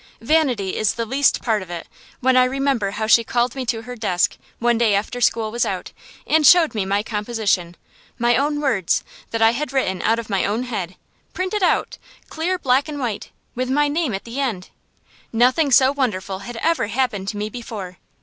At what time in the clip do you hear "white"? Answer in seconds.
12.99-13.29